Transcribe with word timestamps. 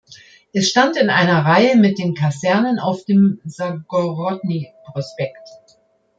Es 0.51 0.67
stand 0.69 0.97
in 0.97 1.11
einer 1.11 1.45
Reihe 1.45 1.75
mit 1.75 1.99
den 1.99 2.15
Kasernen 2.15 2.79
auf 2.79 3.05
dem 3.05 3.39
Sagorodny-Prospekt. 3.45 5.47